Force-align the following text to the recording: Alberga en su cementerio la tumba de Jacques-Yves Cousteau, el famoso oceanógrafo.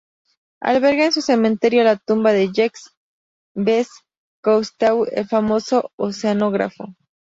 Alberga 0.61 1.05
en 1.05 1.11
su 1.11 1.21
cementerio 1.21 1.83
la 1.83 1.95
tumba 1.95 2.31
de 2.33 2.51
Jacques-Yves 2.51 3.87
Cousteau, 4.41 5.05
el 5.05 5.27
famoso 5.27 5.91
oceanógrafo. 5.95 6.95